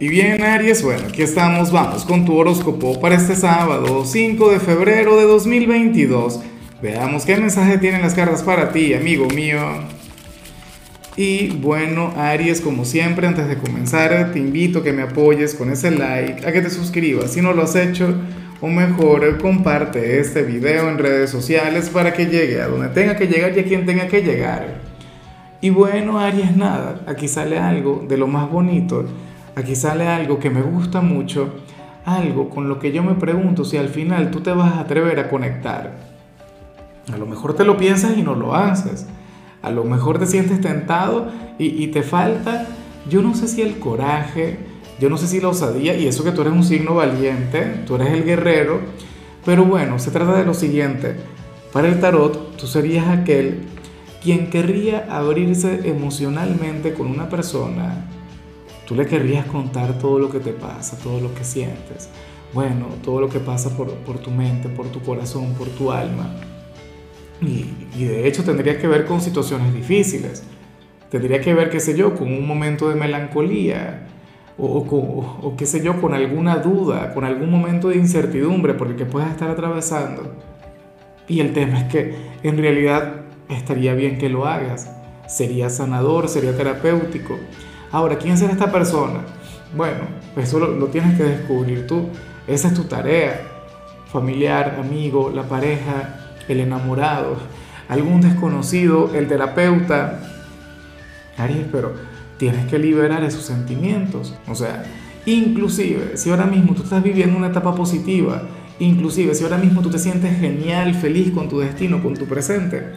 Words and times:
Y 0.00 0.06
bien, 0.06 0.44
Aries, 0.44 0.84
bueno, 0.84 1.08
aquí 1.08 1.22
estamos, 1.22 1.72
vamos 1.72 2.04
con 2.04 2.24
tu 2.24 2.36
horóscopo 2.36 3.00
para 3.00 3.16
este 3.16 3.34
sábado, 3.34 4.04
5 4.04 4.52
de 4.52 4.60
febrero 4.60 5.16
de 5.16 5.24
2022. 5.24 6.38
Veamos 6.80 7.24
qué 7.24 7.36
mensaje 7.36 7.78
tienen 7.78 8.02
las 8.02 8.14
cartas 8.14 8.44
para 8.44 8.70
ti, 8.70 8.94
amigo 8.94 9.26
mío. 9.26 9.58
Y 11.16 11.48
bueno, 11.48 12.12
Aries, 12.16 12.60
como 12.60 12.84
siempre, 12.84 13.26
antes 13.26 13.48
de 13.48 13.58
comenzar, 13.58 14.30
te 14.32 14.38
invito 14.38 14.78
a 14.78 14.84
que 14.84 14.92
me 14.92 15.02
apoyes 15.02 15.56
con 15.56 15.68
ese 15.72 15.90
like, 15.90 16.46
a 16.46 16.52
que 16.52 16.60
te 16.60 16.70
suscribas 16.70 17.32
si 17.32 17.42
no 17.42 17.52
lo 17.52 17.62
has 17.62 17.74
hecho, 17.74 18.14
o 18.60 18.68
mejor, 18.68 19.38
comparte 19.38 20.20
este 20.20 20.42
video 20.42 20.88
en 20.88 20.98
redes 20.98 21.28
sociales 21.28 21.90
para 21.90 22.12
que 22.12 22.26
llegue 22.26 22.60
a 22.60 22.68
donde 22.68 22.86
tenga 22.90 23.16
que 23.16 23.26
llegar 23.26 23.52
y 23.56 23.60
a 23.62 23.64
quien 23.64 23.84
tenga 23.84 24.06
que 24.06 24.22
llegar. 24.22 24.80
Y 25.60 25.70
bueno, 25.70 26.20
Aries, 26.20 26.56
nada, 26.56 27.00
aquí 27.08 27.26
sale 27.26 27.58
algo 27.58 28.06
de 28.08 28.16
lo 28.16 28.28
más 28.28 28.48
bonito 28.48 29.04
Aquí 29.58 29.74
sale 29.74 30.06
algo 30.06 30.38
que 30.38 30.50
me 30.50 30.62
gusta 30.62 31.00
mucho, 31.00 31.48
algo 32.04 32.48
con 32.48 32.68
lo 32.68 32.78
que 32.78 32.92
yo 32.92 33.02
me 33.02 33.14
pregunto 33.14 33.64
si 33.64 33.76
al 33.76 33.88
final 33.88 34.30
tú 34.30 34.40
te 34.40 34.52
vas 34.52 34.74
a 34.74 34.80
atrever 34.80 35.18
a 35.18 35.28
conectar. 35.28 35.98
A 37.12 37.16
lo 37.16 37.26
mejor 37.26 37.54
te 37.54 37.64
lo 37.64 37.76
piensas 37.76 38.16
y 38.16 38.22
no 38.22 38.36
lo 38.36 38.54
haces. 38.54 39.08
A 39.60 39.70
lo 39.70 39.82
mejor 39.82 40.20
te 40.20 40.26
sientes 40.26 40.60
tentado 40.60 41.32
y, 41.58 41.88
te 41.88 42.04
falta, 42.04 42.68
yo 43.10 43.20
no 43.20 43.34
sé 43.34 43.48
si 43.48 43.60
el 43.60 43.80
coraje, 43.80 44.58
yo 45.00 45.10
no 45.10 45.16
sé 45.16 45.26
si 45.26 45.40
la 45.40 45.48
osadía, 45.48 45.96
y 45.96 46.06
eso 46.06 46.22
que 46.22 46.30
tú 46.30 46.42
eres 46.42 46.52
un 46.52 46.62
signo 46.62 46.94
valiente, 46.94 47.82
tú 47.84 47.96
eres 47.96 48.12
el 48.12 48.22
guerrero, 48.22 48.78
pero 49.44 49.64
bueno, 49.64 49.98
se 49.98 50.12
trata 50.12 50.34
de 50.34 50.44
lo 50.44 50.54
siguiente. 50.54 51.16
Para 51.72 51.88
el 51.88 51.98
tarot, 51.98 52.56
tú 52.56 52.68
serías 52.68 53.08
aquel 53.08 53.62
quien 54.22 54.50
querría 54.50 55.08
abrirse 55.10 55.80
emocionalmente 55.88 56.94
con 56.94 57.08
una 57.08 57.28
persona 57.28 58.04
Tú 58.88 58.94
le 58.94 59.04
querrías 59.04 59.44
contar 59.44 59.98
todo 59.98 60.18
lo 60.18 60.30
que 60.30 60.40
te 60.40 60.52
pasa, 60.52 60.96
todo 61.02 61.20
lo 61.20 61.34
que 61.34 61.44
sientes. 61.44 62.08
Bueno, 62.54 62.86
todo 63.04 63.20
lo 63.20 63.28
que 63.28 63.38
pasa 63.38 63.76
por, 63.76 63.90
tu 64.18 64.30
mente, 64.30 64.70
por 64.70 64.86
tu 64.86 65.02
corazón, 65.02 65.52
por 65.52 65.68
tu 65.68 65.92
alma. 65.92 66.30
Y, 67.42 67.66
de 68.02 68.26
hecho 68.26 68.42
tendría 68.44 68.78
que 68.78 68.86
ver 68.86 69.04
con 69.04 69.20
situaciones 69.20 69.74
difíciles. 69.74 70.42
Tendría 71.10 71.38
que 71.42 71.52
ver, 71.52 71.68
qué 71.68 71.80
sé 71.80 71.98
yo, 71.98 72.14
con 72.14 72.32
un 72.32 72.46
momento 72.46 72.88
de 72.88 72.94
melancolía. 72.94 74.06
O, 74.56 74.78
o, 74.78 75.54
qué 75.54 75.66
sé 75.66 75.84
yo, 75.84 76.00
con 76.00 76.14
alguna 76.14 76.56
duda, 76.56 77.12
con 77.12 77.24
algún 77.24 77.50
momento 77.50 77.90
de 77.90 77.96
incertidumbre 77.96 78.72
por 78.72 78.88
el 78.88 78.96
que 78.96 79.04
puedas 79.04 79.30
estar 79.30 79.50
atravesando. 79.50 80.32
Y 81.28 81.40
el 81.40 81.52
tema 81.52 81.80
es 81.80 81.84
que 81.92 82.14
en 82.42 82.56
realidad 82.56 83.26
estaría 83.50 83.92
bien 83.92 84.16
que 84.16 84.30
lo 84.30 84.46
hagas. 84.46 84.90
Sería 85.26 85.68
sanador, 85.68 86.30
sería 86.30 86.56
terapéutico. 86.56 87.36
Ahora, 87.90 88.18
¿quién 88.18 88.36
será 88.36 88.52
esta 88.52 88.70
persona? 88.70 89.20
Bueno, 89.74 90.00
eso 90.36 90.58
lo, 90.58 90.86
tienes 90.86 91.16
que 91.16 91.24
descubrir 91.24 91.86
tú. 91.86 92.08
Esa 92.46 92.68
es 92.68 92.74
tu 92.74 92.84
tarea. 92.84 93.42
Familiar, 94.12 94.76
amigo, 94.78 95.30
la 95.34 95.42
pareja, 95.42 96.32
el 96.48 96.60
enamorado, 96.60 97.36
algún 97.88 98.20
desconocido, 98.20 99.14
el 99.14 99.28
terapeuta. 99.28 100.20
Aries, 101.36 101.66
pero 101.70 101.94
tienes 102.36 102.66
que 102.66 102.78
liberar 102.78 103.22
esos 103.24 103.44
sentimientos. 103.44 104.34
O 104.48 104.54
sea, 104.54 104.84
inclusive 105.24 106.16
si 106.16 106.30
ahora 106.30 106.46
mismo 106.46 106.74
tú 106.74 106.82
estás 106.82 107.02
viviendo 107.02 107.36
una 107.36 107.48
etapa 107.48 107.74
positiva, 107.74 108.42
inclusive 108.78 109.34
si 109.34 109.44
ahora 109.44 109.58
mismo 109.58 109.82
tú 109.82 109.90
te 109.90 109.98
sientes 109.98 110.38
genial, 110.38 110.94
feliz 110.94 111.32
con 111.32 111.48
tu 111.48 111.60
destino, 111.60 112.02
con 112.02 112.14
tu 112.14 112.26
presente, 112.26 112.92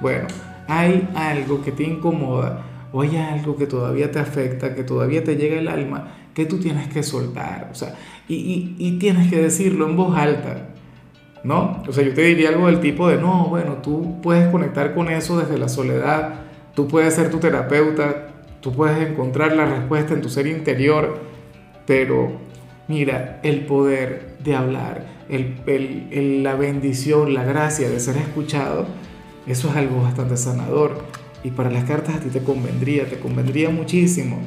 bueno, 0.00 0.26
hay 0.66 1.08
algo 1.14 1.62
que 1.62 1.72
te 1.72 1.84
incomoda 1.84 2.62
o 2.94 3.02
hay 3.02 3.16
algo 3.16 3.56
que 3.56 3.66
todavía 3.66 4.12
te 4.12 4.20
afecta, 4.20 4.76
que 4.76 4.84
todavía 4.84 5.24
te 5.24 5.34
llega 5.34 5.58
el 5.58 5.66
alma, 5.66 6.14
que 6.32 6.46
tú 6.46 6.60
tienes 6.60 6.86
que 6.86 7.02
soltar, 7.02 7.68
o 7.72 7.74
sea, 7.74 7.96
y, 8.28 8.98
tienes 9.00 9.28
que 9.28 9.42
decirlo 9.42 9.88
en 9.88 9.96
voz 9.96 10.16
alta, 10.16 10.68
¿no? 11.42 11.82
O 11.88 11.92
sea, 11.92 12.04
yo 12.04 12.14
te 12.14 12.22
diría 12.22 12.50
algo 12.50 12.68
del 12.68 12.78
tipo 12.78 13.08
de, 13.08 13.16
no, 13.16 13.48
bueno, 13.48 13.78
tú 13.82 14.20
puedes 14.22 14.46
conectar 14.46 14.94
con 14.94 15.10
eso 15.10 15.36
desde 15.36 15.58
la 15.58 15.68
soledad, 15.68 16.34
tú 16.76 16.86
puedes 16.86 17.14
ser 17.14 17.32
tu 17.32 17.38
terapeuta, 17.38 18.28
tú 18.60 18.70
puedes 18.72 19.10
encontrar 19.10 19.56
la 19.56 19.66
respuesta 19.66 20.14
en 20.14 20.20
tu 20.20 20.28
ser 20.28 20.46
interior, 20.46 21.18
pero 21.86 22.38
mira, 22.86 23.40
el 23.42 23.66
poder 23.66 24.36
de 24.44 24.54
hablar, 24.54 25.04
la 25.28 26.54
bendición, 26.54 27.34
la 27.34 27.42
gracia 27.42 27.90
de 27.90 27.98
ser 27.98 28.18
escuchado, 28.18 28.86
eso 29.48 29.68
es 29.68 29.76
algo 29.76 30.00
bastante 30.00 30.36
sanador. 30.36 31.23
Y 31.44 31.50
para 31.50 31.70
las 31.70 31.84
cartas 31.84 32.16
a 32.16 32.20
ti 32.20 32.30
te 32.30 32.40
convendría, 32.40 33.06
te 33.06 33.20
convendría 33.20 33.70
muchísimo. 33.70 34.38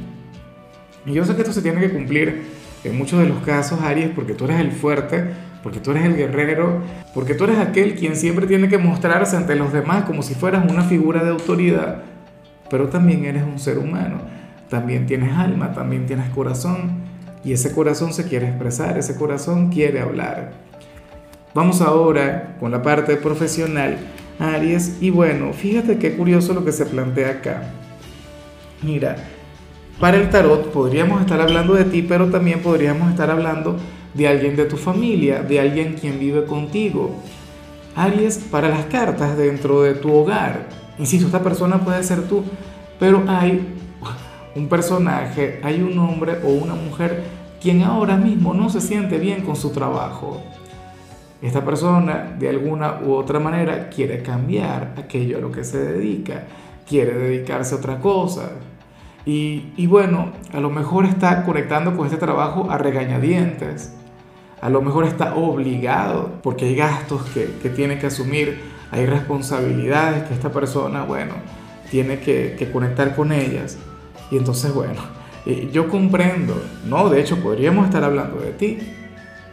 Y 1.05 1.13
yo 1.13 1.23
sé 1.23 1.35
que 1.35 1.41
esto 1.41 1.53
se 1.53 1.61
tiene 1.61 1.79
que 1.79 1.91
cumplir 1.91 2.41
en 2.83 2.97
muchos 2.97 3.19
de 3.19 3.29
los 3.29 3.39
casos, 3.43 3.79
Aries, 3.81 4.09
porque 4.09 4.33
tú 4.33 4.45
eres 4.45 4.59
el 4.59 4.71
fuerte, 4.71 5.25
porque 5.61 5.79
tú 5.79 5.91
eres 5.91 6.05
el 6.05 6.15
guerrero, 6.15 6.81
porque 7.13 7.35
tú 7.35 7.43
eres 7.43 7.59
aquel 7.59 7.95
quien 7.95 8.15
siempre 8.15 8.47
tiene 8.47 8.67
que 8.67 8.77
mostrarse 8.77 9.37
ante 9.37 9.55
los 9.55 9.71
demás 9.71 10.05
como 10.05 10.23
si 10.23 10.33
fueras 10.33 10.69
una 10.69 10.83
figura 10.83 11.23
de 11.23 11.29
autoridad, 11.29 12.03
pero 12.69 12.87
también 12.87 13.25
eres 13.25 13.43
un 13.43 13.59
ser 13.59 13.77
humano, 13.77 14.21
también 14.69 15.05
tienes 15.05 15.33
alma, 15.37 15.73
también 15.73 16.05
tienes 16.05 16.29
corazón, 16.29 17.03
y 17.43 17.53
ese 17.53 17.71
corazón 17.73 18.13
se 18.13 18.27
quiere 18.27 18.47
expresar, 18.47 18.97
ese 18.97 19.15
corazón 19.15 19.69
quiere 19.69 19.99
hablar. 19.99 20.53
Vamos 21.53 21.81
ahora 21.81 22.57
con 22.59 22.71
la 22.71 22.81
parte 22.81 23.15
profesional 23.15 23.97
Aries. 24.39 24.97
Y 25.01 25.09
bueno, 25.09 25.53
fíjate 25.53 25.97
qué 25.97 26.15
curioso 26.15 26.53
lo 26.53 26.63
que 26.63 26.71
se 26.71 26.85
plantea 26.85 27.29
acá. 27.29 27.71
Mira, 28.81 29.15
para 29.99 30.17
el 30.17 30.29
tarot 30.29 30.71
podríamos 30.71 31.21
estar 31.21 31.41
hablando 31.41 31.73
de 31.73 31.85
ti, 31.85 32.03
pero 32.03 32.27
también 32.27 32.61
podríamos 32.61 33.09
estar 33.09 33.29
hablando 33.31 33.77
de 34.13 34.27
alguien 34.27 34.55
de 34.55 34.65
tu 34.65 34.77
familia, 34.77 35.41
de 35.41 35.59
alguien 35.59 35.93
quien 35.93 36.19
vive 36.19 36.45
contigo. 36.45 37.15
Aries, 37.95 38.37
para 38.37 38.69
las 38.69 38.85
cartas 38.85 39.37
dentro 39.37 39.81
de 39.81 39.95
tu 39.95 40.13
hogar. 40.13 40.69
Insisto, 40.99 41.25
esta 41.25 41.41
persona 41.41 41.79
puede 41.79 42.03
ser 42.03 42.27
tú, 42.27 42.43
pero 42.99 43.23
hay 43.27 43.75
un 44.55 44.67
personaje, 44.67 45.59
hay 45.63 45.81
un 45.81 45.97
hombre 45.97 46.37
o 46.43 46.49
una 46.49 46.75
mujer 46.75 47.23
quien 47.61 47.81
ahora 47.81 48.17
mismo 48.17 48.53
no 48.53 48.69
se 48.69 48.81
siente 48.81 49.17
bien 49.17 49.41
con 49.41 49.55
su 49.55 49.71
trabajo 49.71 50.43
esta 51.41 51.63
persona 51.63 52.35
de 52.37 52.49
alguna 52.49 52.99
u 53.03 53.13
otra 53.13 53.39
manera 53.39 53.89
quiere 53.89 54.23
cambiar 54.23 54.93
aquello 54.97 55.37
a 55.37 55.41
lo 55.41 55.51
que 55.51 55.63
se 55.63 55.77
dedica, 55.77 56.43
quiere 56.87 57.13
dedicarse 57.13 57.75
a 57.75 57.77
otra 57.77 57.99
cosa. 57.99 58.51
Y, 59.25 59.85
bueno, 59.87 60.31
a 60.53 60.61
lo 60.61 60.69
mejor 60.69 61.03
está 61.03 61.43
conectando 61.43 61.97
con 61.97 62.05
este 62.05 62.17
trabajo 62.17 62.71
a 62.71 62.77
regañadientes. 62.77 63.93
A 64.61 64.69
lo 64.69 64.81
mejor 64.81 65.03
está 65.03 65.35
obligado 65.35 66.39
porque 66.41 66.65
hay 66.65 66.75
gastos 66.75 67.23
que, 67.33 67.57
que 67.61 67.69
tiene 67.69 67.99
que 67.99 68.07
asumir, 68.07 68.61
hay 68.89 69.05
responsabilidades 69.05 70.23
que 70.23 70.33
esta 70.33 70.49
persona, 70.49 71.03
bueno, 71.03 71.33
tiene 71.91 72.19
que, 72.19 72.55
que 72.57 72.71
conectar 72.71 73.17
con 73.17 73.33
ellas. 73.33 73.77
Y 74.31 74.37
entonces, 74.37 74.73
bueno, 74.73 75.01
eh, 75.45 75.69
yo 75.71 75.87
comprendo, 75.87 76.61
¿no? 76.85 77.09
De 77.09 77.21
hecho, 77.21 77.41
podríamos 77.41 77.85
estar 77.85 78.03
hablando 78.03 78.39
de 78.39 78.51
ti. 78.51 78.79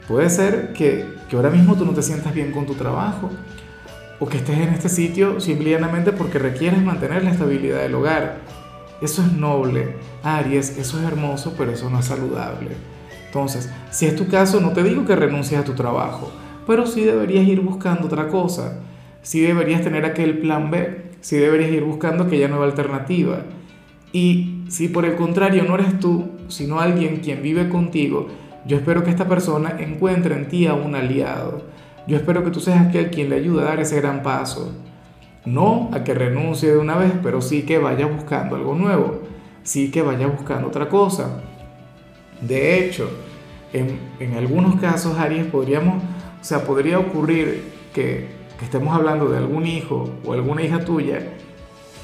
Puede 0.09 0.29
ser 0.29 0.73
que, 0.73 1.05
que 1.29 1.37
ahora 1.37 1.51
mismo 1.51 1.77
tú 1.77 1.85
no 1.85 1.93
te 1.93 2.03
sientas 2.03 2.35
bien 2.35 2.53
con 2.53 2.67
tu 2.67 2.75
trabajo 2.75 3.31
o 4.19 4.27
que 4.27 4.39
estés 4.39 4.59
en 4.59 4.69
este 4.69 4.89
sitio 4.89 5.41
simplemente 5.41 6.13
porque 6.13 6.39
requieres 6.39 6.83
mantener 6.83 7.25
la 7.25 7.31
estabilidad 7.31 7.81
del 7.83 7.95
hogar. 7.95 8.39
Eso 9.01 9.23
es 9.23 9.33
noble, 9.33 9.97
Aries, 10.23 10.79
eso 10.79 10.99
es 10.99 11.05
hermoso, 11.05 11.55
pero 11.59 11.73
eso 11.73 11.91
no 11.91 11.99
es 11.99 12.07
saludable. 12.07 12.71
Entonces, 13.27 13.71
si 13.91 14.07
es 14.07 14.15
tu 14.15 14.29
caso, 14.29 14.61
no 14.61 14.73
te 14.73 14.83
digo 14.83 15.05
que 15.05 15.17
renuncies 15.17 15.61
a 15.61 15.65
tu 15.65 15.75
trabajo, 15.75 16.31
pero 16.67 16.87
sí 16.87 17.03
deberías 17.03 17.47
ir 17.47 17.61
buscando 17.61 18.07
otra 18.07 18.29
cosa. 18.29 18.81
Sí 19.23 19.41
deberías 19.41 19.83
tener 19.83 20.05
aquel 20.05 20.39
plan 20.39 20.71
B, 20.71 21.13
sí 21.21 21.37
deberías 21.37 21.71
ir 21.71 21.83
buscando 21.83 22.25
aquella 22.25 22.47
nueva 22.49 22.67
alternativa. 22.67 23.43
Y 24.13 24.63
si 24.69 24.89
por 24.89 25.05
el 25.05 25.17
contrario 25.17 25.65
no 25.65 25.75
eres 25.75 25.99
tú, 25.99 26.31
sino 26.49 26.79
alguien 26.79 27.17
quien 27.17 27.43
vive 27.43 27.69
contigo, 27.69 28.29
yo 28.67 28.79
espero 28.79 29.05
que 29.05 29.11
esta 29.11 29.29
persona 29.29 29.77
encuentre 29.79 30.35
en 30.35 30.49
ti 30.49 30.67
a 30.67 30.75
un 30.75 30.95
aliado. 30.95 31.63
Yo 32.07 32.17
espero 32.17 32.43
que 32.45 32.51
tú 32.51 32.61
seas 32.61 32.87
aquel 32.87 33.11
quien 33.11 33.29
le 33.29 33.37
ayude 33.37 33.63
a 33.63 33.67
dar 33.67 33.81
ese 33.81 34.01
gran 34.01 34.23
paso. 34.23 34.73
No 35.45 35.91
a 35.93 36.03
que 36.03 36.15
renuncie 36.15 36.73
de 36.73 36.79
una 36.79 36.97
vez, 36.97 37.13
pero 37.23 37.43
sí 37.43 37.63
que 37.63 37.79
vaya 37.79 38.07
buscando 38.07 38.57
algo 38.57 38.75
nuevo. 38.75 39.21
Sí 39.63 39.91
que 39.91 40.01
vaya 40.01 40.27
buscando 40.27 40.69
otra 40.69 40.89
cosa. 40.89 41.43
De 42.41 42.79
hecho, 42.79 43.11
en, 43.73 43.99
en 44.19 44.35
algunos 44.35 44.77
casos, 44.81 45.19
Aries, 45.19 45.47
podríamos, 45.47 46.03
o 46.03 46.45
sea, 46.45 46.65
podría 46.65 46.99
ocurrir 46.99 47.71
que, 47.93 48.29
que 48.59 48.65
estemos 48.65 48.95
hablando 48.95 49.29
de 49.29 49.39
algún 49.39 49.67
hijo 49.67 50.11
o 50.25 50.33
alguna 50.33 50.63
hija 50.63 50.85
tuya 50.85 51.21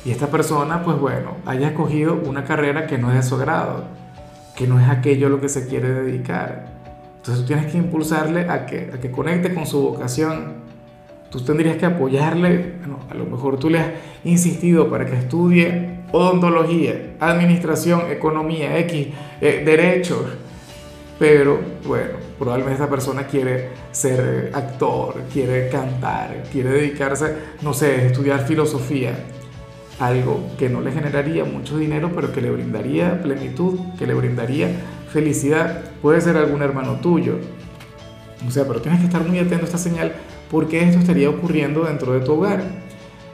y 0.05 0.11
esta 0.11 0.29
persona, 0.29 0.83
pues 0.83 0.99
bueno, 0.99 1.37
haya 1.45 1.69
escogido 1.69 2.21
una 2.25 2.45
carrera 2.45 2.87
que 2.87 2.97
no 2.97 3.11
es 3.11 3.17
de 3.17 3.23
su 3.23 3.35
agrado 3.35 4.00
que 4.61 4.67
no 4.67 4.79
es 4.79 4.91
aquello 4.91 5.29
a 5.29 5.31
lo 5.31 5.41
que 5.41 5.49
se 5.49 5.67
quiere 5.67 5.89
dedicar. 5.89 6.67
Entonces 7.17 7.41
tú 7.41 7.47
tienes 7.47 7.73
que 7.73 7.79
impulsarle 7.79 8.43
a 8.43 8.67
que, 8.67 8.91
a 8.93 9.01
que 9.01 9.11
conecte 9.11 9.55
con 9.55 9.67
su 9.67 9.81
vocación. 9.81 10.57
Tú 11.31 11.41
tendrías 11.41 11.79
que 11.79 11.87
apoyarle, 11.87 12.75
a 13.09 13.15
lo 13.15 13.25
mejor 13.25 13.59
tú 13.59 13.71
le 13.71 13.79
has 13.79 13.89
insistido 14.23 14.91
para 14.91 15.07
que 15.07 15.17
estudie 15.17 16.01
odontología, 16.13 17.15
administración, 17.21 18.03
economía, 18.11 18.79
X, 18.81 19.07
eh, 19.41 19.63
derechos. 19.65 20.27
Pero 21.19 21.59
bueno, 21.87 22.19
probablemente 22.39 22.83
esta 22.83 22.91
persona 22.91 23.27
quiere 23.27 23.71
ser 23.93 24.51
actor, 24.53 25.23
quiere 25.33 25.71
cantar, 25.71 26.43
quiere 26.53 26.69
dedicarse, 26.69 27.35
no 27.63 27.73
sé, 27.73 28.09
estudiar 28.09 28.47
filosofía. 28.47 29.15
Algo 30.01 30.41
que 30.59 30.69
no 30.69 30.81
le 30.81 30.91
generaría 30.91 31.45
mucho 31.45 31.79
dinero, 31.79 32.11
pero 32.15 32.33
que 32.33 32.41
le 32.41 32.51
brindaría 32.51 33.23
plenitud, 33.23 33.79
que 33.99 34.07
le 34.07 34.15
brindaría 34.15 34.69
felicidad. 35.13 35.83
Puede 36.03 36.21
ser 36.21 36.37
algún 36.37 36.63
hermano 36.63 37.01
tuyo. 37.01 37.39
O 38.49 38.51
sea, 38.51 38.67
pero 38.67 38.81
tienes 38.81 39.01
que 39.01 39.07
estar 39.07 39.23
muy 39.23 39.39
atento 39.39 39.65
a 39.65 39.67
esta 39.67 39.79
señal 39.79 40.13
porque 40.51 40.83
esto 40.83 40.99
estaría 40.99 41.29
ocurriendo 41.29 41.85
dentro 41.85 42.13
de 42.13 42.21
tu 42.21 42.33
hogar. 42.33 42.63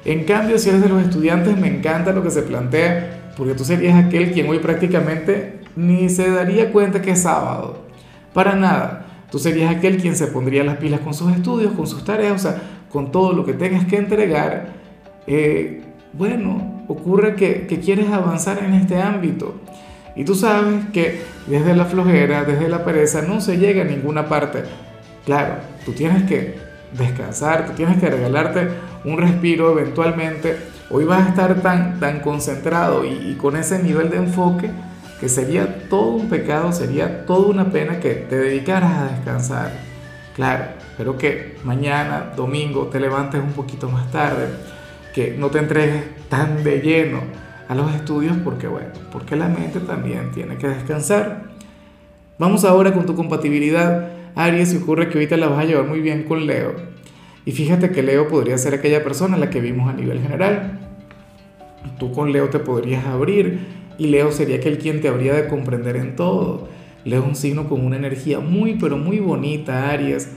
En 0.04 0.24
cambio, 0.24 0.58
si 0.58 0.68
eres 0.68 0.82
de 0.82 0.88
los 0.88 1.02
estudiantes, 1.02 1.56
me 1.56 1.68
encanta 1.68 2.12
lo 2.12 2.22
que 2.22 2.30
se 2.30 2.42
plantea, 2.42 3.32
porque 3.36 3.54
tú 3.54 3.64
serías 3.64 4.04
aquel 4.04 4.32
quien 4.32 4.48
hoy 4.48 4.58
prácticamente 4.58 5.60
ni 5.76 6.08
se 6.08 6.30
daría 6.30 6.72
cuenta 6.72 7.00
que 7.00 7.12
es 7.12 7.22
sábado. 7.22 7.86
Para 8.32 8.54
nada. 8.54 9.06
Tú 9.30 9.38
serías 9.38 9.74
aquel 9.74 9.96
quien 9.98 10.14
se 10.14 10.28
pondría 10.28 10.62
las 10.62 10.76
pilas 10.76 11.00
con 11.00 11.14
sus 11.14 11.32
estudios, 11.32 11.72
con 11.72 11.86
sus 11.86 12.04
tareas, 12.04 12.34
o 12.34 12.38
sea, 12.38 12.62
con 12.90 13.10
todo 13.10 13.32
lo 13.32 13.44
que 13.44 13.54
tengas 13.54 13.84
que 13.86 13.96
entregar. 13.96 14.74
Eh, 15.26 15.82
bueno, 16.16 16.84
ocurre 16.88 17.34
que, 17.34 17.66
quieres 17.66 18.10
avanzar 18.10 18.62
en 18.64 18.74
este 18.74 19.00
ámbito. 19.00 19.54
Y 20.14 20.24
tú 20.24 20.34
sabes 20.34 20.86
que 20.92 21.22
desde 21.46 21.76
la 21.76 21.84
flojera, 21.84 22.44
desde 22.44 22.68
la 22.68 22.84
pereza, 22.84 23.22
no 23.22 23.40
se 23.40 23.58
llega 23.58 23.82
a 23.82 23.84
ninguna 23.84 24.28
parte. 24.28 24.62
Claro, 25.24 25.56
tú 25.84 25.92
tienes 25.92 26.24
que 26.24 26.58
descansar, 26.96 27.66
tú 27.66 27.72
tienes 27.72 27.98
que 27.98 28.08
regalarte 28.08 28.68
un 29.04 29.18
respiro 29.18 29.72
eventualmente. 29.72 30.56
Hoy 30.90 31.04
vas 31.04 31.26
a 31.26 31.28
estar 31.30 31.60
tan, 31.60 32.00
tan 32.00 32.20
concentrado 32.20 33.04
y, 33.04 33.34
con 33.34 33.56
ese 33.56 33.82
nivel 33.82 34.08
de 34.08 34.16
enfoque 34.18 34.70
que 35.20 35.28
sería 35.28 35.88
todo 35.88 36.10
un 36.10 36.28
pecado, 36.28 36.72
sería 36.72 37.26
toda 37.26 37.48
una 37.48 37.70
pena 37.70 38.00
que 38.00 38.14
te 38.14 38.36
dedicaras 38.36 38.96
a 38.96 39.04
descansar. 39.12 39.72
Claro, 40.34 40.64
pero 40.96 41.16
que 41.18 41.56
mañana, 41.64 42.32
domingo, 42.36 42.86
te 42.86 43.00
levantes 43.00 43.42
un 43.42 43.52
poquito 43.52 43.88
más 43.88 44.10
tarde, 44.10 44.48
que 45.16 45.34
no 45.36 45.48
te 45.48 45.58
entregues 45.60 46.04
tan 46.28 46.62
de 46.62 46.82
lleno 46.82 47.20
a 47.68 47.74
los 47.74 47.94
estudios 47.94 48.36
porque, 48.44 48.66
bueno, 48.66 48.90
porque 49.10 49.34
la 49.34 49.48
mente 49.48 49.80
también 49.80 50.30
tiene 50.30 50.58
que 50.58 50.68
descansar. 50.68 51.44
Vamos 52.38 52.66
ahora 52.66 52.92
con 52.92 53.06
tu 53.06 53.14
compatibilidad 53.14 54.10
Aries, 54.34 54.74
y 54.74 54.76
ocurre 54.76 55.08
que 55.08 55.14
ahorita 55.14 55.38
la 55.38 55.48
vas 55.48 55.60
a 55.60 55.64
llevar 55.64 55.86
muy 55.86 56.02
bien 56.02 56.24
con 56.24 56.46
Leo. 56.46 56.74
Y 57.46 57.52
fíjate 57.52 57.92
que 57.92 58.02
Leo 58.02 58.28
podría 58.28 58.58
ser 58.58 58.74
aquella 58.74 59.02
persona 59.02 59.36
a 59.36 59.38
la 59.38 59.48
que 59.48 59.62
vimos 59.62 59.88
a 59.88 59.94
nivel 59.94 60.20
general. 60.20 60.80
Tú 61.98 62.12
con 62.12 62.30
Leo 62.30 62.50
te 62.50 62.58
podrías 62.58 63.06
abrir 63.06 63.60
y 63.96 64.08
Leo 64.08 64.32
sería 64.32 64.56
aquel 64.56 64.76
quien 64.76 65.00
te 65.00 65.08
habría 65.08 65.32
de 65.32 65.48
comprender 65.48 65.96
en 65.96 66.14
todo. 66.14 66.68
Leo 67.06 67.22
es 67.22 67.26
un 67.26 67.36
signo 67.36 67.70
con 67.70 67.86
una 67.86 67.96
energía 67.96 68.40
muy, 68.40 68.74
pero 68.74 68.98
muy 68.98 69.18
bonita, 69.18 69.88
Aries. 69.88 70.28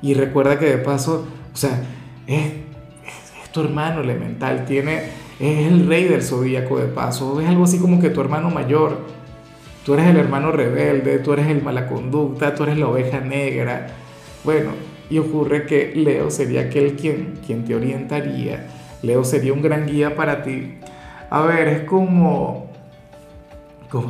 Y 0.00 0.14
recuerda 0.14 0.60
que 0.60 0.66
de 0.66 0.78
paso, 0.78 1.26
o 1.52 1.56
sea, 1.56 1.82
es, 2.28 2.67
tu 3.52 3.60
hermano 3.60 4.00
elemental, 4.00 4.64
tiene, 4.64 5.02
es 5.40 5.66
el 5.66 5.86
rey 5.86 6.04
del 6.04 6.22
zodíaco 6.22 6.78
de 6.78 6.86
paso. 6.86 7.40
Es 7.40 7.48
algo 7.48 7.64
así 7.64 7.78
como 7.78 8.00
que 8.00 8.10
tu 8.10 8.20
hermano 8.20 8.50
mayor 8.50 9.18
Tú 9.88 9.94
eres 9.94 10.08
el 10.08 10.18
hermano 10.18 10.52
rebelde, 10.52 11.18
tú 11.18 11.32
eres 11.32 11.46
el 11.46 11.62
mala 11.62 11.86
conducta, 11.86 12.54
tú 12.54 12.64
eres 12.64 12.76
la 12.76 12.88
oveja 12.88 13.20
negra. 13.20 13.86
Bueno, 14.44 14.72
y 15.08 15.16
ocurre 15.16 15.64
que 15.64 15.94
Leo 15.94 16.30
sería 16.30 16.60
aquel 16.60 16.94
quien, 16.94 17.38
quien 17.46 17.64
te 17.64 17.74
orientaría. 17.74 18.66
Leo 19.00 19.24
sería 19.24 19.54
un 19.54 19.62
gran 19.62 19.86
guía 19.86 20.14
para 20.14 20.42
ti. 20.42 20.74
A 21.30 21.40
ver, 21.40 21.68
es 21.68 21.80
como, 21.84 22.70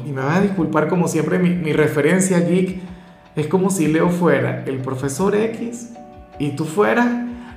y 0.04 0.10
me 0.10 0.20
vas 0.20 0.38
a 0.38 0.40
disculpar 0.40 0.88
como 0.88 1.06
siempre, 1.06 1.38
mi, 1.38 1.50
mi 1.50 1.72
referencia 1.72 2.40
geek 2.40 2.80
es 3.36 3.46
como 3.46 3.70
si 3.70 3.86
Leo 3.86 4.08
fuera 4.08 4.64
el 4.66 4.78
profesor 4.78 5.36
X 5.36 5.92
y 6.40 6.56
tú 6.56 6.64
fueras 6.64 7.06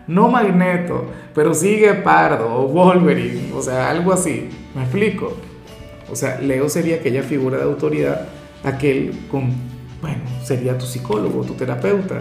no 0.08 0.30
Magneto, 0.30 1.06
pero 1.34 1.54
sigue 1.54 1.94
Pardo 1.96 2.54
o 2.54 2.68
Wolverine, 2.68 3.54
o 3.54 3.62
sea, 3.62 3.90
algo 3.90 4.14
así. 4.14 4.50
¿Me 4.76 4.84
explico? 4.84 5.34
O 6.12 6.16
sea, 6.16 6.40
Leo 6.40 6.68
sería 6.70 6.98
aquella 6.98 7.24
figura 7.24 7.58
de 7.58 7.64
autoridad, 7.64 8.28
aquel 8.64 9.28
con, 9.30 9.52
bueno, 10.02 10.22
sería 10.44 10.78
tu 10.78 10.86
psicólogo, 10.86 11.44
tu 11.44 11.54
terapeuta. 11.54 12.20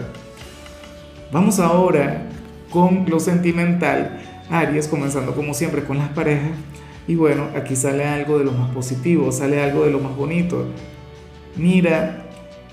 Vamos 1.31 1.59
ahora 1.59 2.29
con 2.69 3.05
lo 3.09 3.19
sentimental. 3.19 4.19
Aries, 4.49 4.87
comenzando 4.87 5.33
como 5.33 5.53
siempre 5.53 5.83
con 5.83 5.97
las 5.97 6.09
parejas. 6.09 6.51
Y 7.07 7.15
bueno, 7.15 7.47
aquí 7.55 7.75
sale 7.75 8.05
algo 8.05 8.37
de 8.37 8.45
lo 8.45 8.51
más 8.51 8.69
positivo, 8.71 9.31
sale 9.31 9.61
algo 9.61 9.85
de 9.85 9.91
lo 9.91 9.99
más 9.99 10.15
bonito. 10.15 10.65
Mira, 11.55 12.25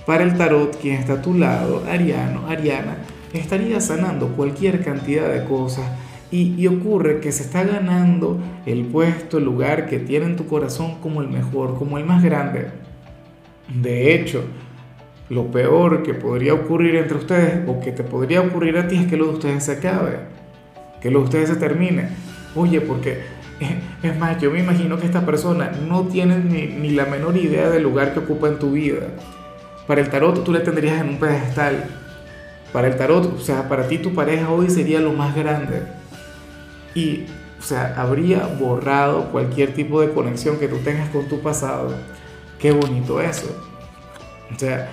para 0.06 0.24
el 0.24 0.36
tarot, 0.36 0.76
quien 0.80 0.96
está 0.96 1.14
a 1.14 1.22
tu 1.22 1.34
lado, 1.34 1.82
Ariano, 1.90 2.46
Ariana, 2.48 2.98
estaría 3.32 3.80
sanando 3.80 4.28
cualquier 4.28 4.82
cantidad 4.84 5.32
de 5.32 5.44
cosas 5.44 5.84
y, 6.30 6.66
ocurre 6.66 7.20
que 7.20 7.32
se 7.32 7.42
está 7.42 7.64
ganando 7.64 8.38
el 8.66 8.84
puesto, 8.84 9.38
el 9.38 9.44
lugar 9.44 9.86
que 9.86 9.98
tiene 9.98 10.26
en 10.26 10.36
tu 10.36 10.46
corazón 10.46 10.96
como 11.00 11.22
el 11.22 11.28
mejor, 11.28 11.78
como 11.78 11.96
el 11.96 12.04
más 12.04 12.22
grande. 12.22 12.66
De 13.68 14.14
hecho, 14.14 14.44
lo 15.30 15.50
peor 15.50 16.02
que 16.02 16.12
podría 16.12 16.52
ocurrir 16.52 16.96
entre 16.96 17.16
ustedes 17.16 17.66
o 17.66 17.80
que 17.80 17.92
te 17.92 18.02
podría 18.02 18.42
ocurrir 18.42 18.76
a 18.76 18.88
ti 18.88 18.96
es 18.96 19.06
que 19.06 19.16
lo 19.16 19.26
de 19.26 19.32
ustedes 19.34 19.64
se 19.64 19.72
acabe, 19.72 20.18
que 21.00 21.10
lo 21.10 21.20
de 21.20 21.24
ustedes 21.24 21.48
se 21.48 21.56
termine. 21.56 22.08
Oye, 22.54 22.82
porque 22.82 23.22
es 24.02 24.18
más, 24.18 24.38
yo 24.40 24.50
me 24.50 24.60
imagino 24.60 24.98
que 24.98 25.06
esta 25.06 25.24
persona 25.24 25.72
no 25.88 26.04
tiene 26.08 26.38
ni, 26.38 26.66
ni 26.66 26.90
la 26.90 27.06
menor 27.06 27.38
idea 27.38 27.70
del 27.70 27.84
lugar 27.84 28.12
que 28.12 28.20
ocupa 28.20 28.48
en 28.48 28.58
tu 28.58 28.72
vida. 28.72 29.06
Para 29.86 30.02
el 30.02 30.10
tarot 30.10 30.44
tú 30.44 30.52
le 30.52 30.60
tendrías 30.60 31.00
en 31.00 31.08
un 31.08 31.18
pedestal. 31.18 31.84
Para 32.72 32.88
el 32.88 32.96
tarot, 32.96 33.34
o 33.34 33.40
sea, 33.40 33.68
para 33.68 33.88
ti 33.88 33.98
tu 33.98 34.14
pareja 34.14 34.50
hoy 34.50 34.68
sería 34.68 35.00
lo 35.00 35.12
más 35.12 35.34
grande 35.34 35.82
y, 36.94 37.26
o 37.58 37.62
sea, 37.62 37.94
habría 37.96 38.46
borrado 38.46 39.30
cualquier 39.30 39.72
tipo 39.74 40.00
de 40.00 40.10
conexión 40.10 40.58
que 40.58 40.68
tú 40.68 40.78
tengas 40.78 41.08
con 41.10 41.28
tu 41.28 41.40
pasado. 41.40 41.94
Qué 42.58 42.72
bonito 42.72 43.20
eso. 43.20 43.46
O 44.54 44.58
sea, 44.58 44.90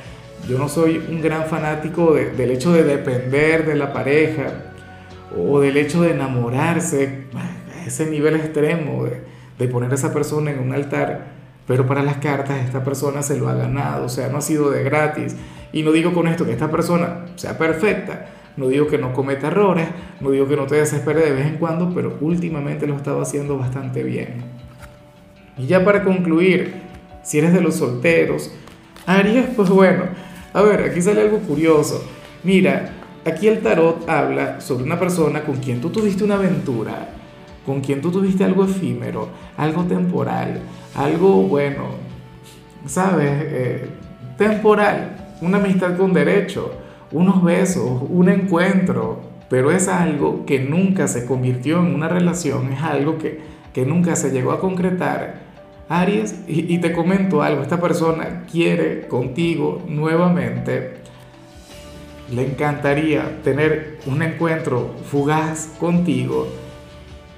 yo 0.47 0.59
no 0.59 0.69
soy 0.69 1.03
un 1.09 1.21
gran 1.21 1.45
fanático 1.45 2.13
del 2.13 2.51
hecho 2.51 2.71
de 2.73 2.83
depender 2.83 3.65
de 3.65 3.75
la 3.75 3.91
pareja 3.91 4.73
o 5.35 5.59
del 5.59 5.77
hecho 5.77 6.03
de 6.03 6.11
enamorarse 6.11 7.25
a 7.33 7.85
ese 7.85 8.05
nivel 8.05 8.35
extremo 8.35 9.05
de, 9.05 9.23
de 9.57 9.67
poner 9.67 9.91
a 9.91 9.95
esa 9.95 10.13
persona 10.13 10.51
en 10.51 10.59
un 10.59 10.73
altar. 10.73 11.33
Pero 11.65 11.87
para 11.87 12.03
las 12.03 12.17
cartas 12.17 12.63
esta 12.63 12.83
persona 12.83 13.23
se 13.23 13.37
lo 13.37 13.49
ha 13.49 13.55
ganado, 13.55 14.05
o 14.05 14.09
sea, 14.09 14.27
no 14.29 14.37
ha 14.37 14.41
sido 14.41 14.69
de 14.69 14.83
gratis. 14.83 15.35
Y 15.71 15.83
no 15.83 15.91
digo 15.91 16.13
con 16.13 16.27
esto 16.27 16.45
que 16.45 16.53
esta 16.53 16.71
persona 16.71 17.25
sea 17.35 17.57
perfecta, 17.57 18.27
no 18.57 18.67
digo 18.69 18.87
que 18.87 18.97
no 18.97 19.13
cometa 19.13 19.47
errores, 19.47 19.87
no 20.21 20.31
digo 20.31 20.47
que 20.47 20.55
no 20.55 20.65
te 20.65 20.75
desespere 20.75 21.21
de 21.21 21.33
vez 21.33 21.47
en 21.47 21.57
cuando, 21.57 21.93
pero 21.93 22.17
últimamente 22.21 22.87
lo 22.87 22.95
estaba 22.95 23.21
haciendo 23.21 23.57
bastante 23.57 24.03
bien. 24.03 24.43
Y 25.57 25.67
ya 25.67 25.83
para 25.83 26.03
concluir, 26.03 26.73
si 27.23 27.39
eres 27.39 27.53
de 27.53 27.61
los 27.61 27.75
solteros, 27.75 28.51
Aries, 29.05 29.47
pues 29.55 29.69
bueno, 29.69 30.03
a 30.53 30.61
ver, 30.61 30.83
aquí 30.83 31.01
sale 31.01 31.21
algo 31.21 31.39
curioso. 31.39 32.03
Mira, 32.43 32.91
aquí 33.25 33.47
el 33.47 33.61
tarot 33.61 34.07
habla 34.07 34.61
sobre 34.61 34.85
una 34.85 34.99
persona 34.99 35.41
con 35.41 35.57
quien 35.57 35.81
tú 35.81 35.89
tuviste 35.89 36.23
una 36.23 36.35
aventura, 36.35 37.09
con 37.65 37.81
quien 37.81 38.01
tú 38.01 38.11
tuviste 38.11 38.43
algo 38.43 38.63
efímero, 38.63 39.29
algo 39.57 39.83
temporal, 39.83 40.61
algo 40.95 41.43
bueno, 41.43 41.87
¿sabes? 42.85 43.31
Eh, 43.31 43.89
temporal, 44.37 45.24
una 45.41 45.57
amistad 45.57 45.97
con 45.97 46.13
derecho 46.13 46.71
unos 47.11 47.43
besos, 47.43 48.01
un 48.09 48.29
encuentro, 48.29 49.21
pero 49.49 49.71
es 49.71 49.87
algo 49.87 50.45
que 50.45 50.59
nunca 50.59 51.07
se 51.07 51.25
convirtió 51.25 51.79
en 51.79 51.93
una 51.93 52.07
relación, 52.07 52.73
es 52.73 52.81
algo 52.81 53.17
que, 53.17 53.39
que 53.73 53.85
nunca 53.85 54.15
se 54.15 54.31
llegó 54.31 54.51
a 54.51 54.59
concretar. 54.59 55.45
Aries, 55.87 56.35
y, 56.47 56.79
te 56.79 56.91
comento 56.93 57.43
algo, 57.43 57.61
esta 57.61 57.79
persona 57.79 58.43
quiere 58.51 59.07
contigo 59.07 59.83
nuevamente, 59.87 60.95
le 62.31 62.47
encantaría 62.47 63.39
tener 63.43 63.99
un 64.07 64.23
encuentro 64.23 64.95
fugaz 65.05 65.69
contigo, 65.79 66.47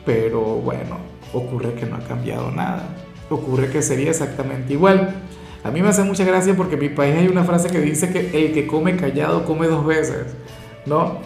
pero 0.06 0.42
bueno, 0.42 0.98
ocurre 1.34 1.74
que 1.74 1.86
no 1.86 1.98
ha 1.98 2.00
cambiado 2.00 2.50
nada, 2.51 2.88
ocurre 3.30 3.70
que 3.70 3.82
sería 3.82 4.12
exactamente 4.12 4.72
igual. 4.74 5.13
A 5.67 5.71
mí 5.71 5.81
me 5.81 5.89
hace 5.89 6.03
mucha 6.03 6.24
gracia 6.24 6.55
porque 6.55 6.75
en 6.75 6.81
mi 6.81 6.89
país 6.89 7.13
hay 7.13 7.27
una 7.27 7.43
frase 7.43 7.69
que 7.69 7.81
dice 7.81 8.09
que 8.09 8.45
el 8.45 8.53
que 8.53 8.65
come 8.65 8.95
callado 8.95 9.43
come 9.43 9.67
dos 9.67 9.86
veces, 9.86 10.33
¿no? 10.86 11.17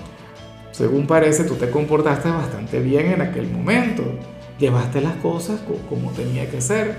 Según 0.72 1.06
parece, 1.06 1.44
tú 1.44 1.56
te 1.56 1.70
comportaste 1.70 2.28
bastante 2.30 2.80
bien 2.80 3.12
en 3.12 3.22
aquel 3.22 3.48
momento, 3.48 4.04
llevaste 4.58 5.00
las 5.00 5.14
cosas 5.18 5.62
como 5.88 6.10
tenía 6.12 6.50
que 6.50 6.60
ser 6.60 6.96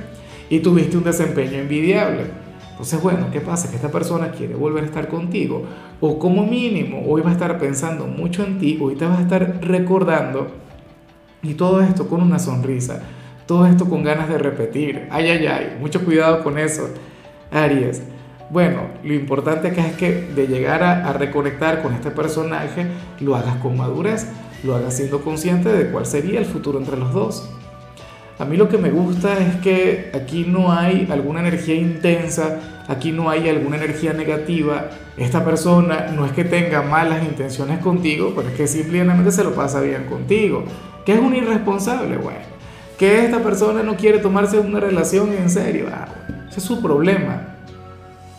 y 0.51 0.61
tuviste 0.61 0.97
un 0.97 1.03
desempeño 1.03 1.59
envidiable. 1.59 2.27
Entonces, 2.71 3.03
bueno, 3.03 3.27
¿qué 3.33 3.41
pasa? 3.41 3.69
Que 3.69 3.75
esta 3.77 3.91
persona 3.91 4.31
quiere 4.31 4.55
volver 4.55 4.85
a 4.85 4.87
estar 4.87 5.09
contigo 5.09 5.65
o 6.01 6.21
como 6.21 6.47
mínimo 6.47 7.03
hoy 7.09 7.23
va 7.23 7.31
a 7.31 7.33
estar 7.33 7.59
pensando 7.59 8.07
mucho 8.07 8.45
en 8.45 8.61
ti, 8.61 8.79
hoy 8.81 8.95
te 8.95 9.05
va 9.05 9.19
a 9.19 9.23
estar 9.23 9.59
recordando 9.63 10.47
y 11.43 11.55
todo 11.55 11.83
esto 11.83 12.07
con 12.07 12.23
una 12.23 12.39
sonrisa 12.39 13.03
todo 13.47 13.67
esto 13.67 13.89
con 13.89 14.03
ganas 14.03 14.29
de 14.29 14.39
repetir. 14.39 15.09
Ay, 15.11 15.29
ay, 15.29 15.47
ay, 15.47 15.77
mucho 15.81 16.05
cuidado 16.05 16.43
con 16.43 16.59
eso, 16.59 16.89
Aries. 17.53 18.03
Bueno, 18.51 18.83
lo 19.03 19.15
importante 19.15 19.69
acá 19.69 19.87
es 19.87 19.95
que 19.95 20.11
de 20.35 20.47
llegar 20.47 20.83
a, 20.83 21.09
a, 21.09 21.13
reconectar 21.13 21.83
con 21.83 21.95
este 21.95 22.11
personaje, 22.11 22.87
lo 23.21 23.35
hagas 23.37 23.57
con 23.57 23.77
madurez, 23.77 24.27
lo 24.63 24.75
hagas 24.75 24.97
siendo 24.97 25.23
consciente 25.23 25.71
de 25.71 25.91
cuál 25.91 26.07
sería 26.07 26.39
el 26.39 26.45
futuro 26.45 26.79
entre 26.79 26.99
los 26.99 27.13
dos. 27.13 27.49
A 28.39 28.45
mí 28.45 28.57
lo 28.57 28.69
que 28.69 28.77
me 28.77 28.91
gusta 28.91 29.39
es 29.39 29.57
que 29.57 30.11
aquí 30.15 30.45
no 30.45 30.73
hay 30.73 31.07
alguna 31.11 31.41
energía 31.41 31.77
intensa, 31.77 32.59
aquí 32.89 33.13
no 33.13 33.31
hay 33.31 33.49
alguna 33.49 33.77
energía 33.77 34.13
negativa. 34.13 34.91
Esta 35.17 35.45
persona 35.45 36.09
no 36.15 36.27
es 36.27 36.33
que 36.33 36.45
tenga 36.45 36.83
malas 36.83 37.23
intenciones 37.23 37.79
contigo, 37.79 38.33
pero 38.35 38.49
es 38.49 38.55
que 38.55 38.67
simplemente 38.67 39.31
se 39.31 39.45
lo 39.45 39.55
pasa 39.55 39.81
bien 39.81 40.07
contigo. 40.07 40.65
Que 41.07 41.15
es 41.15 41.21
un 41.21 41.37
irresponsable, 41.37 42.17
bueno. 42.17 42.52
Que 42.99 43.25
esta 43.25 43.43
persona 43.43 43.83
no 43.83 43.97
quiere 43.97 44.19
tomarse 44.19 44.59
una 44.59 44.81
relación 44.81 45.33
en 45.33 45.51
serio. 45.51 45.87
Ah, 45.93 46.09
ese 46.49 46.61
es 46.61 46.65
su 46.65 46.81
problema. 46.81 47.57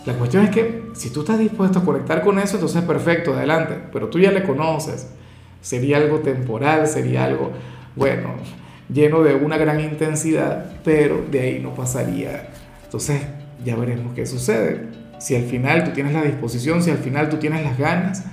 La 0.06 0.14
cuestión 0.14 0.44
es 0.44 0.52
que 0.52 0.84
si 0.94 1.10
tú 1.10 1.22
estás 1.22 1.40
dispuesto 1.40 1.80
a 1.80 1.86
conectar 1.86 2.22
con 2.22 2.38
eso, 2.40 2.56
entonces 2.56 2.82
perfecto, 2.84 3.34
adelante. 3.34 3.78
Pero 3.92 4.10
tú 4.10 4.20
ya 4.20 4.32
le 4.32 4.44
conoces. 4.44 5.10
Sería 5.62 5.98
algo 5.98 6.20
temporal, 6.20 6.88
sería 6.88 7.24
algo, 7.24 7.52
bueno, 7.96 8.32
lleno 8.94 9.24
de 9.24 9.34
una 9.36 9.58
gran 9.58 9.80
intensidad, 9.80 10.74
pero 10.84 11.24
de 11.32 11.40
ahí 11.40 11.60
no 11.60 11.74
pasaría. 11.74 12.50
Entonces 12.84 13.22
ya 13.64 13.76
veremos 13.76 14.14
qué 14.14 14.26
sucede. 14.26 14.88
Si 15.20 15.36
al 15.36 15.44
final 15.44 15.86
tú 15.86 15.92
tienes 15.92 16.14
la 16.14 16.22
disposición, 16.22 16.84
si 16.84 16.92
al 16.92 16.98
final 16.98 17.30
tú 17.30 17.38
tienes 17.38 17.64
las 17.64 17.78
ganas, 17.78 18.26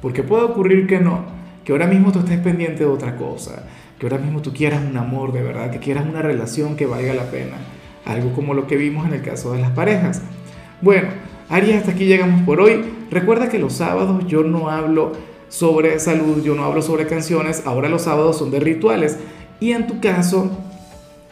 porque 0.00 0.22
puede 0.22 0.44
ocurrir 0.44 0.86
que 0.86 1.00
no, 1.00 1.26
que 1.70 1.74
ahora 1.74 1.86
mismo 1.86 2.10
tú 2.10 2.18
estés 2.18 2.40
pendiente 2.40 2.80
de 2.80 2.86
otra 2.86 3.14
cosa, 3.14 3.62
que 3.96 4.04
ahora 4.04 4.18
mismo 4.18 4.42
tú 4.42 4.52
quieras 4.52 4.82
un 4.84 4.96
amor 4.96 5.32
de 5.32 5.40
verdad, 5.40 5.70
que 5.70 5.78
quieras 5.78 6.04
una 6.04 6.20
relación 6.20 6.74
que 6.74 6.84
valga 6.84 7.14
la 7.14 7.30
pena, 7.30 7.58
algo 8.04 8.32
como 8.32 8.54
lo 8.54 8.66
que 8.66 8.76
vimos 8.76 9.06
en 9.06 9.14
el 9.14 9.22
caso 9.22 9.52
de 9.52 9.60
las 9.60 9.70
parejas. 9.70 10.20
Bueno, 10.80 11.10
Aries, 11.48 11.76
hasta 11.76 11.92
aquí 11.92 12.06
llegamos 12.06 12.42
por 12.42 12.60
hoy. 12.60 12.84
Recuerda 13.08 13.48
que 13.48 13.60
los 13.60 13.74
sábados 13.74 14.26
yo 14.26 14.42
no 14.42 14.68
hablo 14.68 15.12
sobre 15.48 16.00
salud, 16.00 16.42
yo 16.42 16.56
no 16.56 16.64
hablo 16.64 16.82
sobre 16.82 17.06
canciones, 17.06 17.62
ahora 17.64 17.88
los 17.88 18.02
sábados 18.02 18.38
son 18.38 18.50
de 18.50 18.58
rituales. 18.58 19.20
Y 19.60 19.70
en 19.70 19.86
tu 19.86 20.00
caso, 20.00 20.50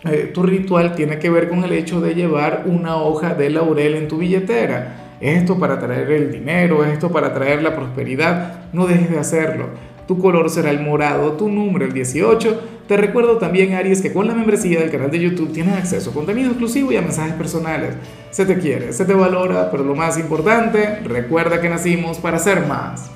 eh, 0.05 0.31
tu 0.33 0.45
ritual 0.45 0.95
tiene 0.95 1.19
que 1.19 1.31
ver 1.31 1.49
con 1.49 1.65
el 1.65 1.73
hecho 1.73 2.01
de 2.01 2.15
llevar 2.15 2.63
una 2.67 2.95
hoja 2.95 3.35
de 3.35 3.51
laurel 3.51 3.97
en 3.97 4.07
tu 4.07 4.19
billetera. 4.19 5.17
Esto 5.21 5.59
para 5.59 5.81
traer 5.81 6.13
el 6.13 6.31
dinero, 6.31 6.85
esto 6.85 7.11
para 7.11 7.35
traer 7.35 7.61
la 7.61 7.75
prosperidad. 7.75 8.67
No 8.73 8.87
dejes 8.87 9.11
de 9.11 9.19
hacerlo. 9.19 9.98
Tu 10.09 10.17
color 10.19 10.49
será 10.49 10.71
el 10.71 10.81
morado, 10.81 11.33
tu 11.33 11.51
número 11.51 11.85
el 11.85 11.93
18. 11.93 12.61
Te 12.89 12.97
recuerdo 12.97 13.37
también, 13.37 13.75
Aries, 13.75 14.01
que 14.01 14.11
con 14.11 14.27
la 14.27 14.33
membresía 14.33 14.81
del 14.81 14.91
canal 14.91 15.11
de 15.11 15.21
YouTube 15.21 15.53
tienes 15.53 15.77
acceso 15.77 16.09
a 16.09 16.15
contenido 16.15 16.49
exclusivo 16.49 16.91
y 16.91 16.97
a 16.97 17.03
mensajes 17.03 17.35
personales. 17.35 17.95
Se 18.31 18.47
te 18.47 18.59
quiere, 18.59 18.95
se 18.95 19.05
te 19.05 19.13
valora, 19.13 19.71
pero 19.71 19.85
lo 19.85 19.95
más 19.95 20.19
importante, 20.19 21.01
recuerda 21.01 21.61
que 21.61 21.69
nacimos 21.69 22.17
para 22.17 22.39
ser 22.39 22.67
más. 22.67 23.11